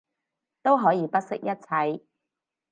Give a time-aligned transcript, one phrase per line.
[0.63, 2.03] 都可以不惜一切